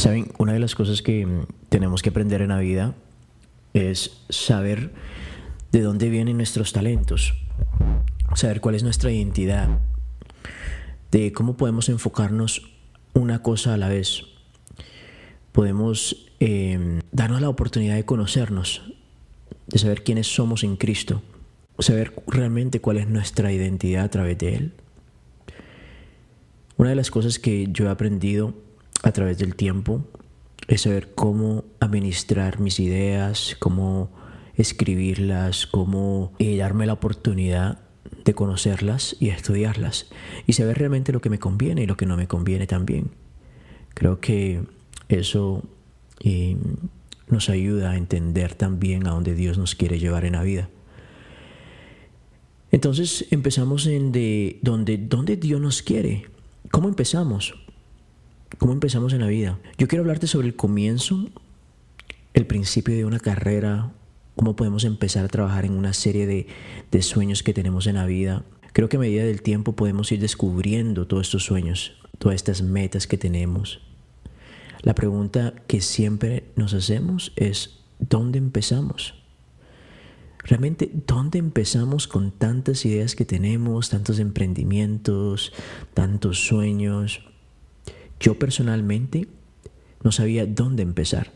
[0.00, 1.28] Saben, una de las cosas que
[1.68, 2.94] tenemos que aprender en la vida
[3.74, 4.94] es saber
[5.72, 7.34] de dónde vienen nuestros talentos,
[8.34, 9.68] saber cuál es nuestra identidad,
[11.10, 12.72] de cómo podemos enfocarnos
[13.12, 14.22] una cosa a la vez.
[15.52, 18.94] Podemos eh, darnos la oportunidad de conocernos,
[19.66, 21.20] de saber quiénes somos en Cristo,
[21.78, 24.72] saber realmente cuál es nuestra identidad a través de Él.
[26.78, 28.54] Una de las cosas que yo he aprendido
[29.02, 30.04] a través del tiempo
[30.68, 34.10] es saber cómo administrar mis ideas, cómo
[34.54, 37.80] escribirlas, cómo eh, darme la oportunidad
[38.24, 40.10] de conocerlas y estudiarlas
[40.46, 43.10] y saber realmente lo que me conviene y lo que no me conviene también.
[43.94, 44.62] Creo que
[45.08, 45.64] eso
[46.20, 46.56] eh,
[47.28, 50.68] nos ayuda a entender también a dónde Dios nos quiere llevar en la vida.
[52.70, 56.26] Entonces empezamos en de donde, dónde Dios nos quiere.
[56.70, 57.54] ¿Cómo empezamos?
[58.58, 59.58] ¿Cómo empezamos en la vida?
[59.78, 61.28] Yo quiero hablarte sobre el comienzo,
[62.34, 63.92] el principio de una carrera,
[64.36, 66.46] cómo podemos empezar a trabajar en una serie de,
[66.90, 68.44] de sueños que tenemos en la vida.
[68.72, 73.06] Creo que a medida del tiempo podemos ir descubriendo todos estos sueños, todas estas metas
[73.06, 73.80] que tenemos.
[74.82, 79.14] La pregunta que siempre nos hacemos es, ¿dónde empezamos?
[80.42, 85.52] Realmente, ¿dónde empezamos con tantas ideas que tenemos, tantos emprendimientos,
[85.94, 87.29] tantos sueños?
[88.20, 89.26] Yo personalmente
[90.02, 91.32] no sabía dónde empezar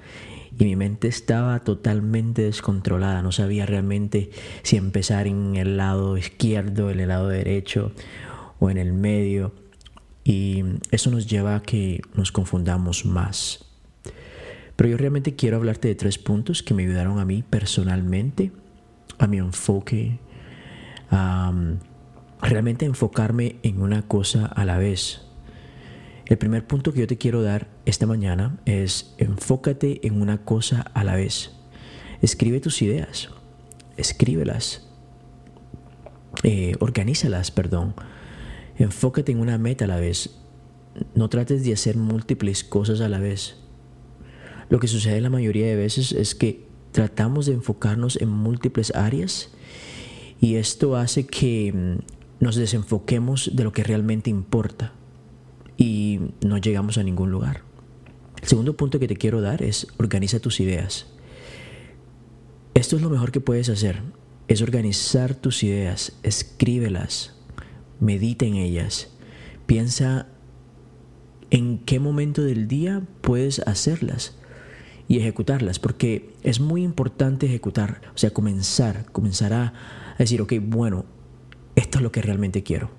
[0.59, 4.31] y mi mente estaba totalmente descontrolada, no sabía realmente
[4.63, 7.93] si empezar en el lado izquierdo, en el lado derecho
[8.61, 9.53] o en el medio
[10.23, 13.65] y eso nos lleva a que nos confundamos más.
[14.77, 18.53] Pero yo realmente quiero hablarte de tres puntos que me ayudaron a mí personalmente,
[19.19, 20.19] a mi enfoque,
[21.11, 21.53] a
[22.43, 25.24] realmente enfocarme en una cosa a la vez.
[26.27, 30.81] El primer punto que yo te quiero dar esta mañana es enfócate en una cosa
[30.95, 31.51] a la vez.
[32.23, 33.29] Escribe tus ideas,
[33.99, 34.89] escríbelas,
[36.43, 37.95] eh, organízalas, perdón.
[38.79, 40.31] Enfócate en una meta a la vez.
[41.15, 43.57] No trates de hacer múltiples cosas a la vez.
[44.71, 49.51] Lo que sucede la mayoría de veces es que tratamos de enfocarnos en múltiples áreas
[50.41, 54.95] y esto hace que mm, nos desenfoquemos de lo que realmente importa
[55.77, 57.63] y no llegamos a ningún lugar.
[58.41, 61.07] El segundo punto que te quiero dar es organiza tus ideas.
[62.75, 64.03] Esto es lo mejor que puedes hacer,
[64.49, 67.35] es organizar tus ideas, escríbelas,
[68.01, 69.09] medita en ellas,
[69.67, 70.27] piensa
[71.51, 74.37] en qué momento del día puedes hacerlas
[75.09, 79.73] y ejecutarlas, porque es muy importante ejecutar, o sea, comenzar, comenzar a
[80.19, 81.07] decir, ok, bueno,
[81.77, 82.91] esto es lo que realmente quiero,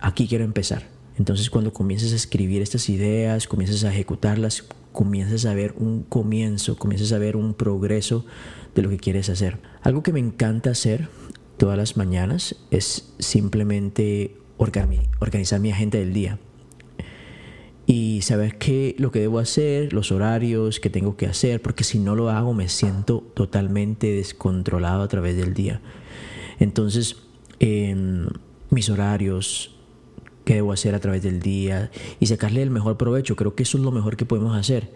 [0.00, 0.95] aquí quiero empezar.
[1.18, 6.76] Entonces cuando comiences a escribir estas ideas, comiences a ejecutarlas, comiences a ver un comienzo,
[6.76, 8.24] comiences a ver un progreso
[8.74, 9.58] de lo que quieres hacer.
[9.82, 11.08] Algo que me encanta hacer
[11.56, 16.38] todas las mañanas es simplemente organizar mi agenda del día
[17.86, 21.98] y saber qué lo que debo hacer, los horarios que tengo que hacer, porque si
[21.98, 25.80] no lo hago me siento totalmente descontrolado a través del día.
[26.58, 27.16] Entonces,
[27.60, 28.26] em,
[28.70, 29.75] mis horarios,
[30.46, 31.90] qué debo hacer a través del día
[32.20, 33.34] y sacarle el mejor provecho.
[33.34, 34.92] Creo que eso es lo mejor que podemos hacer.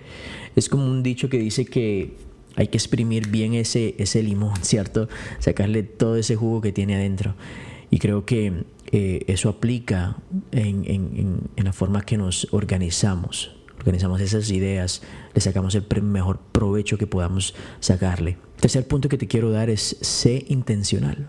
[0.55, 2.15] Es como un dicho que dice que
[2.55, 5.09] hay que exprimir bien ese, ese limón, ¿cierto?
[5.41, 7.35] Sacarle todo ese jugo que tiene adentro.
[7.91, 10.19] Y creo que eh, eso aplica
[10.53, 13.57] en, en, en, la forma que nos organizamos.
[13.79, 15.03] Organizamos esas ideas,
[15.35, 18.39] le sacamos el mejor provecho que podamos sacarle.
[18.61, 21.29] tercer punto que te quiero dar es sé intencional.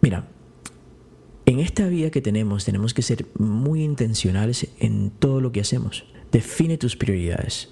[0.00, 0.28] Mira,
[1.48, 6.04] en esta vida que tenemos tenemos que ser muy intencionales en todo lo que hacemos.
[6.30, 7.70] Define tus prioridades.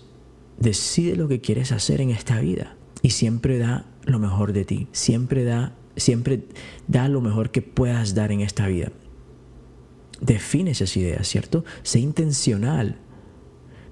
[0.59, 4.89] Decide lo que quieres hacer en esta vida y siempre da lo mejor de ti.
[4.93, 6.47] Siempre da, siempre
[6.89, 8.93] da lo mejor que puedas dar en esta vida.
[10.23, 11.67] Define esas ideas, ¿cierto?
[11.83, 12.99] Sé intencional.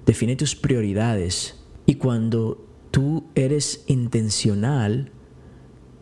[0.07, 1.63] Define tus prioridades.
[1.85, 5.11] Y cuando tú eres intencional,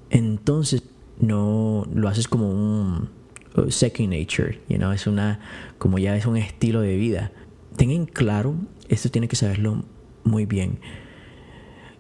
[0.10, 0.84] entonces
[1.20, 3.23] no lo haces como un
[3.70, 5.40] second nature, you know, es una,
[5.78, 7.32] como ya es un estilo de vida.
[7.76, 8.56] Tengan claro,
[8.90, 9.84] esto tiene que saberlo
[10.24, 10.80] muy bien.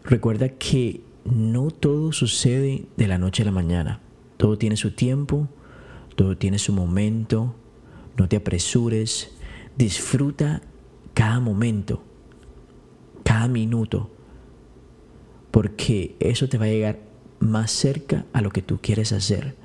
[0.03, 4.01] Recuerda que no todo sucede de la noche a la mañana.
[4.37, 5.47] Todo tiene su tiempo,
[6.15, 7.55] todo tiene su momento.
[8.17, 9.31] No te apresures.
[9.77, 10.61] Disfruta
[11.13, 12.03] cada momento,
[13.23, 14.11] cada minuto,
[15.51, 16.99] porque eso te va a llegar
[17.39, 19.55] más cerca a lo que tú quieres hacer.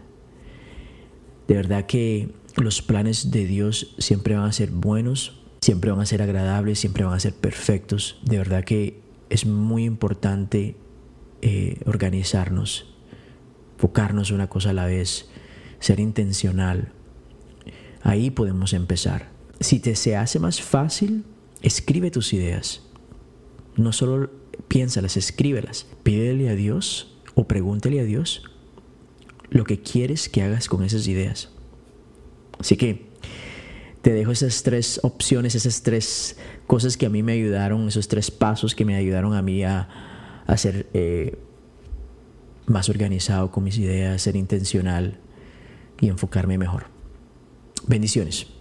[1.49, 6.06] De verdad que los planes de Dios siempre van a ser buenos siempre van a
[6.06, 8.19] ser agradables, siempre van a ser perfectos.
[8.23, 9.00] De verdad que
[9.31, 10.77] es muy importante
[11.43, 12.95] eh, organizarnos,
[13.75, 15.29] enfocarnos una cosa a la vez,
[15.81, 16.93] ser intencional.
[18.03, 19.31] Ahí podemos empezar.
[19.61, 21.25] Si te se hace más fácil,
[21.62, 22.83] escribe tus ideas.
[23.77, 24.31] No solo
[24.69, 25.87] piénsalas, escríbelas.
[26.03, 28.43] Pídele a Dios o pregúntele a Dios
[29.50, 31.49] lo que quieres que hagas con esas ideas.
[32.59, 33.09] Así que
[34.03, 36.37] te dejo esas tres opciones, esas tres
[36.67, 39.89] cosas que a mí me ayudaron, esos tres pasos que me ayudaron a mí a,
[40.56, 41.39] ser eh,
[42.67, 45.19] más organizado con mis ideas, ser intencional
[46.01, 46.87] y enfocarme mejor.
[47.87, 48.57] Bendiciones.